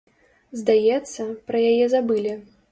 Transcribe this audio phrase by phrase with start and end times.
[0.61, 2.37] Здаецца, пра яе забылі.